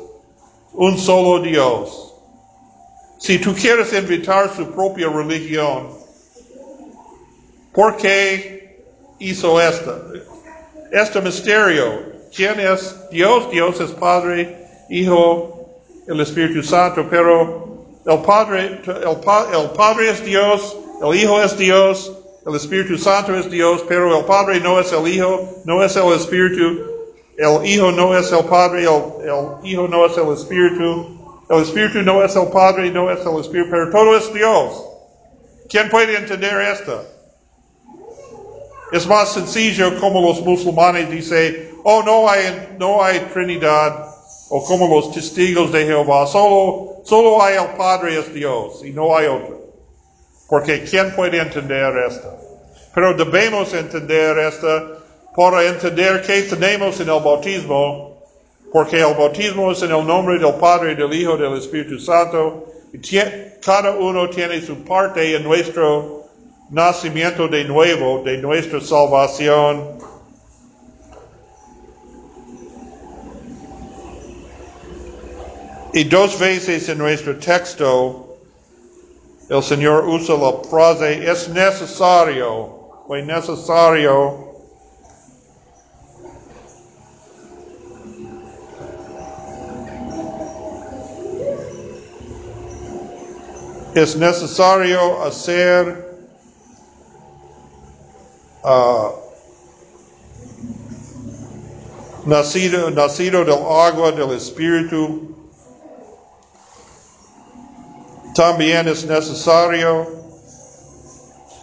un 0.75 0.99
solo 0.99 1.43
Dios. 1.43 2.15
Si 3.19 3.39
tú 3.39 3.55
quieres 3.55 3.93
inventar 3.95 4.55
su 4.55 4.71
propia 4.71 5.09
religión, 5.09 5.89
¿por 7.73 7.97
qué 7.97 8.56
hizo 9.19 9.61
esto? 9.61 10.13
Este 10.93 11.21
misterio. 11.21 12.17
¿Quién 12.35 12.61
es 12.61 12.95
Dios? 13.11 13.51
Dios 13.51 13.81
es 13.81 13.91
Padre, 13.93 14.57
Hijo, 14.91 15.57
el 16.07 16.21
Espíritu 16.21 16.63
Santo, 16.63 17.07
pero 17.09 17.87
el 18.05 18.19
Padre, 18.21 18.81
el, 18.85 19.61
el 19.61 19.71
Padre 19.71 20.11
es 20.11 20.25
Dios, 20.25 20.77
el 21.03 21.17
Hijo 21.17 21.43
es 21.43 21.57
Dios, 21.57 22.13
el 22.47 22.55
Espíritu 22.55 22.97
Santo 22.97 23.35
es 23.37 23.51
Dios, 23.51 23.85
pero 23.89 24.17
el 24.17 24.25
Padre 24.25 24.61
no 24.61 24.79
es 24.79 24.93
el 24.93 25.09
Hijo, 25.09 25.63
no 25.65 25.83
es 25.83 25.97
el 25.97 26.13
Espíritu, 26.13 26.97
el 27.37 27.67
Hijo 27.67 27.91
no 27.91 28.17
es 28.17 28.31
el 28.31 28.45
Padre, 28.45 28.85
el, 28.85 29.69
Hijo 29.69 29.89
no 29.89 30.07
es 30.07 30.17
el 30.17 30.33
Espíritu, 30.33 31.43
el 31.51 31.63
Espíritu 31.63 32.03
no 32.03 32.25
es 32.25 32.37
el 32.37 32.49
Padre, 32.49 32.91
no 32.91 33.11
es 33.11 33.25
el 33.27 33.41
Espíritu, 33.41 33.71
pero 33.71 33.91
todo 33.91 34.17
es 34.17 34.33
Dios. 34.33 34.85
¿Quién 35.69 35.91
puede 35.91 36.17
entender 36.17 36.61
esto? 36.61 37.05
Es 38.93 39.07
más 39.07 39.33
sencillo 39.33 39.99
como 39.99 40.21
los 40.21 40.41
musulmanes 40.43 41.11
dicen, 41.11 41.71
oh, 41.83 42.03
no 42.03 42.29
hay, 42.29 42.77
no 42.79 43.03
hay 43.03 43.19
Trinidad, 43.33 44.07
o 44.49 44.65
como 44.65 44.87
los 44.95 45.13
testigos 45.13 45.73
de 45.73 45.87
Jehová, 45.87 46.27
solo, 46.27 47.03
solo 47.05 47.43
hay 47.43 47.57
el 47.57 47.77
Padre 47.77 48.19
es 48.19 48.33
Dios 48.33 48.85
y 48.85 48.91
no 48.91 49.17
hay 49.17 49.27
otro. 49.27 49.61
Porque 50.49 50.85
¿quién 50.85 51.15
puede 51.17 51.41
entender 51.41 51.93
esto? 52.09 52.33
Pero 52.95 53.15
debemos 53.15 53.75
entender 53.75 54.39
esto 54.39 55.03
para 55.35 55.65
entender 55.65 56.23
qué 56.23 56.43
tenemos 56.43 57.01
en 57.01 57.11
el 57.11 57.21
bautismo, 57.21 58.23
porque 58.73 58.99
el 59.01 59.15
bautismo 59.15 59.73
es 59.73 59.83
en 59.83 59.93
el 59.93 60.07
nombre 60.07 60.39
del 60.39 60.55
Padre, 60.55 60.95
del 60.95 61.13
Hijo, 61.13 61.37
del 61.37 61.59
Espíritu 61.59 61.99
Santo. 61.99 62.73
Y 62.93 63.01
cada 63.61 63.91
uno 63.91 64.31
tiene 64.31 64.63
su 64.63 64.83
parte 64.85 65.35
en 65.35 65.43
nuestro 65.43 66.16
nacimiento 66.71 67.49
de 67.49 67.65
nuevo, 67.65 68.23
de 68.25 68.39
nuestra 68.39 68.81
salvación. 68.81 69.99
Y 75.93 76.05
dos 76.05 76.39
veces 76.39 76.89
en 76.89 76.99
nuestro 76.99 77.39
texto 77.39 78.37
el 79.49 79.63
Señor 79.63 80.07
usa 80.07 80.37
la 80.37 80.53
frase 80.69 81.31
es 81.31 81.49
necesario, 81.49 83.03
fue 83.07 83.23
necesario 83.23 84.47
es 93.97 94.15
necesario 94.15 95.23
hacer 95.23 96.16
uh, 98.67 99.13
nacido, 102.27 102.91
del 103.45 103.65
agua 103.67 104.13
del 104.13 104.33
Espíritu 104.33 105.37
También 108.37 108.87
es 108.87 109.07
necesario 109.07 110.07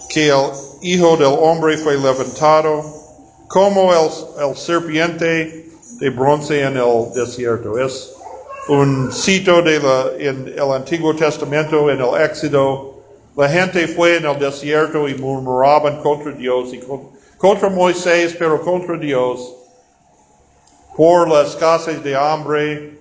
que 0.09 0.29
el 0.29 0.49
Hijo 0.81 1.15
del 1.17 1.37
Hombre 1.39 1.77
fue 1.77 1.95
levantado 1.97 2.83
como 3.47 3.93
el, 3.93 4.55
serpiente 4.55 5.69
de 5.99 6.09
bronce 6.09 6.63
en 6.63 6.75
el 6.77 7.13
desierto. 7.13 7.77
Es 7.77 8.11
un 8.69 9.11
cito 9.13 9.61
de 9.61 9.75
en 10.17 10.47
el 10.47 10.71
Antiguo 10.71 11.15
Testamento, 11.15 11.91
en 11.91 12.01
el 12.01 12.19
Éxodo. 12.19 12.92
La 13.35 13.49
gente 13.49 13.87
fue 13.87 14.17
en 14.17 14.25
el 14.25 14.37
desierto 14.37 15.09
y 15.09 15.15
murmuraban 15.15 16.01
contra 16.01 16.31
Dios 16.31 16.71
y 16.71 16.79
contra 17.37 17.69
Moisés, 17.69 18.35
pero 18.37 18.61
contra 18.61 18.95
Dios, 18.95 19.55
por 20.95 21.27
la 21.27 21.41
escasez 21.41 22.03
de 22.03 22.15
hambre 22.15 22.99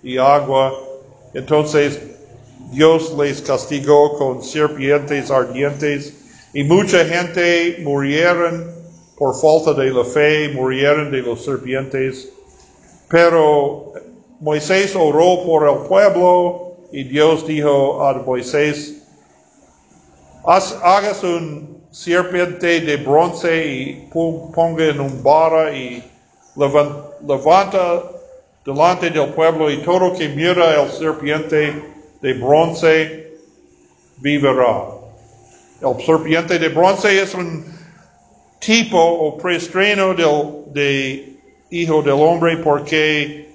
y 0.00 0.16
agua. 0.16 0.72
Entonces 1.32 2.00
Dios 2.70 3.12
les 3.18 3.42
castigó 3.42 4.16
con 4.16 4.44
serpientes 4.44 5.30
ardientes 5.30 6.14
y 6.52 6.62
mucha 6.62 7.04
gente 7.04 7.78
murieron 7.82 8.72
por 9.16 9.34
falta 9.40 9.74
de 9.74 9.90
la 9.90 10.04
fe, 10.04 10.50
murieron 10.54 11.10
de 11.10 11.20
los 11.20 11.44
serpientes. 11.44 12.28
Pero 13.08 13.92
Moisés 14.38 14.94
oró 14.94 15.44
por 15.44 15.68
el 15.68 15.88
pueblo 15.88 16.76
y 16.92 17.02
Dios 17.02 17.44
dijo 17.44 18.06
a 18.06 18.14
Moisés, 18.14 19.03
hagas 20.46 21.22
un 21.22 21.82
serpiente 21.90 22.80
de 22.80 22.96
bronce 22.98 23.66
y 23.66 24.08
ponga 24.12 24.86
en 24.86 25.00
un 25.00 25.22
vara 25.22 25.74
y 25.74 26.02
levanta 26.56 28.02
delante 28.64 29.10
del 29.10 29.28
pueblo 29.30 29.70
y 29.70 29.78
todo 29.78 30.12
que 30.12 30.28
mira 30.28 30.82
el 30.82 30.90
serpiente 30.90 31.82
de 32.20 32.32
bronce 32.34 33.32
vivirá. 34.18 34.84
El 35.80 36.04
serpiente 36.04 36.58
de 36.58 36.68
bronce 36.68 37.22
es 37.22 37.34
un 37.34 37.64
tipo 38.58 38.98
o 38.98 39.36
preestreno 39.36 40.14
del, 40.14 40.72
de 40.72 41.36
hijo 41.70 42.02
del 42.02 42.14
hombre 42.14 42.56
porque 42.58 43.48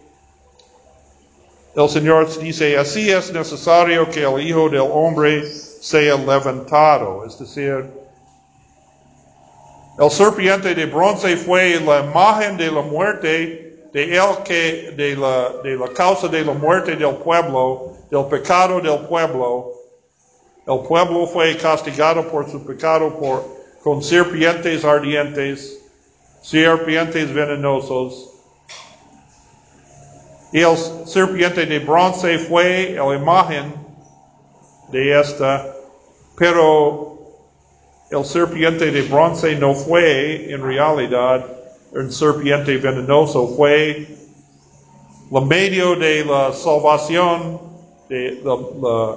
el 1.75 1.89
Señor 1.89 2.27
dice, 2.39 2.77
así 2.77 3.09
es 3.09 3.31
necesario 3.31 4.09
que 4.09 4.23
el 4.23 4.41
hijo 4.47 4.69
del 4.69 4.81
hombre 4.81 5.43
sea 5.79 6.15
levantado. 6.17 7.25
Es 7.25 7.39
decir, 7.39 7.85
el 9.97 10.11
serpiente 10.11 10.73
de 10.75 10.85
bronce 10.85 11.35
fue 11.37 11.79
la 11.79 11.99
imagen 11.99 12.57
de 12.57 12.71
la 12.71 12.81
muerte 12.81 13.69
de 13.91 14.21
que, 14.45 14.93
de 14.95 15.15
la, 15.15 15.49
de 15.63 15.75
la 15.75 15.87
causa 15.89 16.27
de 16.27 16.43
la 16.45 16.53
muerte 16.53 16.95
del 16.95 17.15
pueblo, 17.15 17.93
del 18.09 18.25
pecado 18.25 18.79
del 18.79 18.99
pueblo. 19.07 19.71
El 20.67 20.79
pueblo 20.81 21.25
fue 21.27 21.57
castigado 21.57 22.27
por 22.29 22.49
su 22.49 22.63
pecado 22.63 23.17
por, 23.19 23.43
con 23.83 24.03
serpientes 24.03 24.85
ardientes, 24.85 25.79
serpientes 26.41 27.33
venenosos. 27.33 28.29
Y 30.51 30.61
el 30.61 30.77
serpiente 31.05 31.65
de 31.65 31.79
bronce 31.79 32.37
fue 32.39 32.95
la 32.95 33.15
imagen 33.15 33.78
de 34.91 35.19
esta, 35.19 35.75
pero 36.35 37.17
el 38.09 38.25
serpiente 38.25 38.91
de 38.91 39.01
bronce 39.03 39.55
no 39.55 39.73
fue 39.75 40.51
en 40.51 40.63
realidad 40.63 41.45
un 41.91 42.11
serpiente 42.11 42.77
venenoso, 42.77 43.47
fue 43.55 44.07
la 45.31 45.41
medio 45.41 45.95
de 45.95 46.25
la 46.25 46.51
salvación, 46.53 47.59
de 48.09 48.41
la 48.43 49.15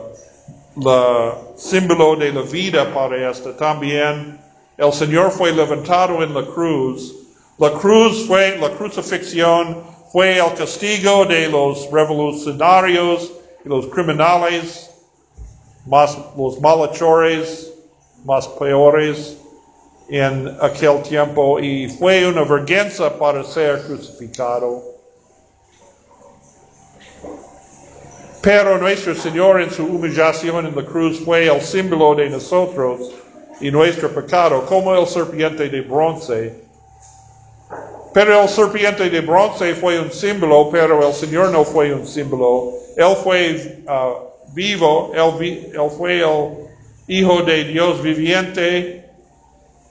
símbolo 1.56 2.16
de 2.16 2.32
la 2.32 2.42
vida 2.42 2.92
para 2.92 3.30
esta. 3.30 3.56
También 3.56 4.38
el 4.76 4.92
Señor 4.92 5.30
fue 5.30 5.52
levantado 5.52 6.22
en 6.22 6.34
la 6.34 6.44
cruz. 6.46 7.14
La 7.58 7.70
cruz 7.72 8.26
fue, 8.26 8.58
la 8.58 8.70
crucifixión 8.70 9.82
fue 10.10 10.38
el 10.38 10.54
castigo 10.54 11.24
de 11.24 11.48
los 11.48 11.90
revolucionarios 11.90 13.32
y 13.64 13.68
los 13.68 13.86
criminales, 13.86 14.90
más, 15.86 16.16
los 16.36 16.60
malhechores, 16.60 17.72
más 18.24 18.46
peores 18.48 19.36
en 20.08 20.56
aquel 20.60 21.02
tiempo 21.02 21.58
y 21.58 21.88
fue 21.88 22.26
una 22.26 22.44
vergüenza 22.44 23.18
para 23.18 23.42
ser 23.44 23.82
crucificado. 23.82 24.82
Pero 28.42 28.76
nuestro 28.76 29.14
Señor 29.14 29.60
en 29.60 29.70
su 29.70 29.84
humillación 29.84 30.66
en 30.66 30.74
la 30.74 30.84
cruz 30.84 31.20
fue 31.24 31.46
el 31.46 31.60
símbolo 31.60 32.14
de 32.16 32.28
nosotros 32.28 33.12
y 33.60 33.70
nuestro 33.70 34.12
pecado, 34.12 34.66
como 34.66 34.94
el 34.96 35.06
serpiente 35.06 35.68
de 35.68 35.80
bronce. 35.82 36.62
Pero 38.12 38.42
el 38.42 38.48
serpiente 38.48 39.08
de 39.08 39.20
bronce 39.20 39.74
fue 39.76 40.00
un 40.00 40.10
símbolo, 40.10 40.68
pero 40.70 41.06
el 41.06 41.14
Señor 41.14 41.50
no 41.50 41.64
fue 41.64 41.94
un 41.94 42.04
símbolo. 42.04 42.72
Él 42.96 43.16
fue 43.22 43.84
uh, 43.86 44.31
vivo, 44.52 45.12
él, 45.14 45.70
él 45.72 45.90
fue 45.96 46.20
el 46.20 46.62
Hijo 47.08 47.42
de 47.42 47.64
Dios 47.64 48.00
viviente, 48.02 49.10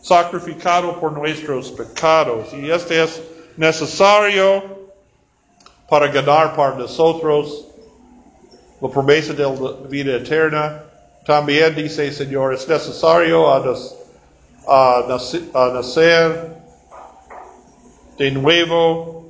sacrificado 0.02 1.00
por 1.00 1.12
nuestros 1.12 1.72
pecados. 1.72 2.54
Y 2.54 2.72
este 2.72 3.04
es 3.04 3.22
necesario 3.58 4.64
para 5.90 6.08
ganar 6.08 6.56
para 6.56 6.76
nosotros 6.76 7.68
la 8.80 8.90
promesa 8.90 9.34
de 9.34 9.44
la 9.44 9.88
vida 9.88 10.16
eterna. 10.16 10.86
También 11.26 11.76
dice 11.76 12.12
Señor, 12.12 12.54
es 12.54 12.68
necesario 12.68 13.52
a, 13.54 15.06
nacer 15.74 16.58
de 18.18 18.32
nuevo 18.32 19.26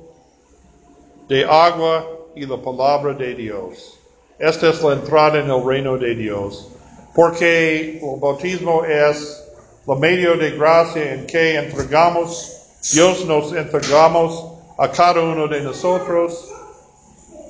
de 1.28 1.44
agua 1.44 2.06
y 2.34 2.46
la 2.46 2.56
palabra 2.56 3.12
de 3.12 3.34
Dios. 3.34 3.98
Esta 4.42 4.70
es 4.70 4.82
la 4.82 4.94
entrada 4.94 5.38
en 5.38 5.48
el 5.48 5.64
reino 5.64 5.96
de 5.96 6.16
Dios. 6.16 6.68
Porque 7.14 8.00
el 8.02 8.20
bautismo 8.20 8.84
es 8.84 9.40
la 9.86 9.94
medio 9.94 10.36
de 10.36 10.50
gracia 10.50 11.12
en 11.12 11.28
que 11.28 11.54
entregamos, 11.54 12.50
Dios 12.92 13.24
nos 13.24 13.52
entregamos 13.52 14.44
a 14.78 14.90
cada 14.90 15.20
uno 15.22 15.46
de 15.46 15.60
nosotros 15.60 16.48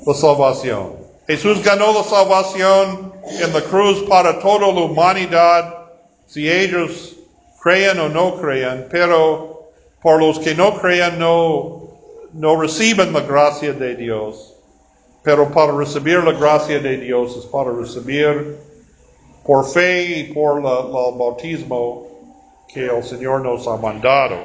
la 0.07 0.13
salvación. 0.13 0.97
Jesús 1.27 1.65
ganó 1.65 1.95
la 1.95 2.05
salvación 2.05 3.15
en 3.41 3.55
la 3.55 3.63
cruz 3.63 4.03
para 4.07 4.39
toda 4.39 4.71
la 4.71 4.83
humanidad, 4.83 5.75
si 6.27 6.47
ellos 6.47 7.17
crean 7.63 8.01
o 8.01 8.11
no 8.11 8.37
crean, 8.37 8.89
pero 8.91 9.71
por 10.03 10.21
los 10.21 10.39
que 10.39 10.55
no 10.55 10.79
crean 10.79 11.19
no, 11.19 11.89
no 12.35 12.61
reciben 12.61 13.15
la 13.15 13.21
gracia 13.21 13.73
de 13.73 13.97
Dios. 13.97 14.52
Pero 15.23 15.51
para 15.51 15.73
recibir 15.77 16.19
la 16.19 16.33
gracia 16.33 16.81
de 16.81 16.97
Dios 16.99 17.37
es 17.37 17.47
para 17.47 17.71
recibir 17.71 18.57
por 19.47 19.69
fe 19.69 20.19
y 20.19 20.25
por 20.33 20.59
el 20.59 20.63
bautismo 20.63 22.09
que 22.73 22.87
el 22.87 23.03
Señor 23.05 23.43
nos 23.43 23.69
ha 23.69 23.77
mandado. 23.77 24.37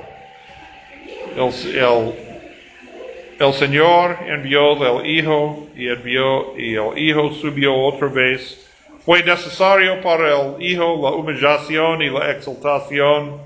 el 3.40 3.54
Señor 3.54 4.18
envió 4.28 5.00
el 5.00 5.06
Hijo 5.06 5.68
y 5.76 5.88
envió 5.88 6.58
y 6.58 6.76
el 6.76 6.98
Hijo 6.98 7.32
subió 7.34 7.76
otra 7.76 8.08
vez. 8.08 8.64
Fue 9.04 9.24
necesario 9.24 10.02
para 10.02 10.42
el 10.42 10.62
Hijo 10.62 11.00
la 11.02 11.12
humillación 11.12 12.02
y 12.02 12.10
la 12.10 12.32
exaltación 12.32 13.38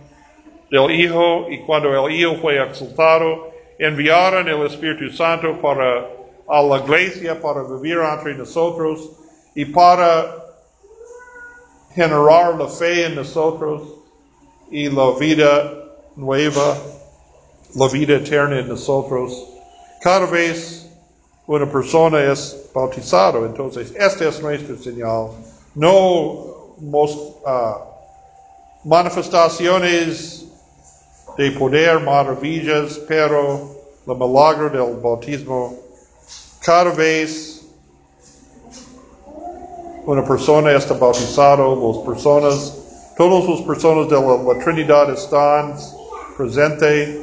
del 0.70 0.92
Hijo 0.92 1.48
y 1.50 1.60
cuando 1.60 2.08
el 2.08 2.14
Hijo 2.14 2.36
fue 2.42 2.62
exaltado, 2.62 3.52
enviaron 3.78 4.50
el 4.50 4.66
Espíritu 4.66 5.10
Santo 5.12 5.60
para 5.62 6.21
a 6.52 6.62
la 6.62 6.80
iglesia 6.80 7.40
para 7.40 7.64
vivir 7.64 7.98
entre 8.00 8.36
nosotros 8.36 9.10
y 9.56 9.64
para 9.64 10.36
generar 11.96 12.56
la 12.56 12.68
fe 12.68 13.06
en 13.06 13.16
nosotros 13.16 13.84
y 14.70 14.90
la 14.90 15.12
vida 15.18 15.74
nueva, 16.18 16.76
la 17.76 17.88
vida 17.88 18.18
eterna 18.18 18.60
en 18.60 18.68
nosotros. 18.68 19.48
Cada 20.02 20.26
vez 20.26 20.90
una 21.48 21.72
persona 21.72 22.20
es 22.20 22.70
bautizado, 22.74 23.46
entonces 23.46 23.94
este 23.98 24.28
es 24.28 24.42
nuestro 24.42 24.78
señal. 24.78 25.30
No 25.74 25.92
uh, 26.82 27.76
manifestaciones 28.84 30.48
de 31.38 31.52
poder, 31.52 32.02
maravillas, 32.02 33.00
pero 33.08 33.72
el 34.06 34.16
milagro 34.18 34.70
del 34.70 34.98
bautismo. 35.02 35.81
Cada 36.64 36.92
vez 36.92 37.66
una 40.06 40.24
persona 40.24 40.72
está 40.74 40.94
bautizada, 40.94 41.58
las 41.58 41.98
personas, 42.06 42.78
todas 43.18 43.50
las 43.50 43.62
personas 43.62 44.08
de 44.08 44.16
la, 44.16 44.64
Trinidad 44.64 45.12
están 45.12 45.76
presentes, 46.38 47.20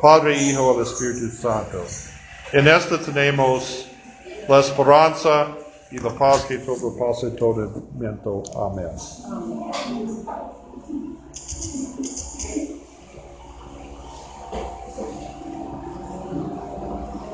Padre, 0.00 0.42
Hijo, 0.42 0.76
el 0.76 0.82
Espíritu 0.86 1.28
Santo. 1.36 1.82
En 2.52 2.68
esto 2.68 2.98
tenemos 3.00 3.86
la 4.48 4.60
esperanza 4.60 5.48
y 5.90 5.98
la 5.98 6.10
paz 6.10 6.46
que 6.46 6.56
todo 6.58 6.94
todo 7.36 7.64
el 7.64 7.70
momento. 7.70 8.42
Amén. 8.56 8.88
Amén. 9.26 9.72